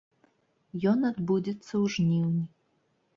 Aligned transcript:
Ён 0.91 0.99
адбудзецца 1.09 1.65
ў 1.65 1.85
жніўні. 1.97 2.41